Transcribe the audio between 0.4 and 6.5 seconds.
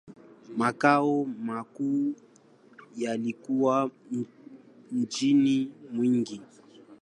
Makao makuu yalikuwa mjini Mwingi.